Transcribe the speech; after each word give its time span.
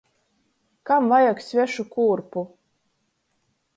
Kam 0.91 1.11
vajag 1.11 1.43
svešu 1.49 1.85
kūrpu. 1.97 2.47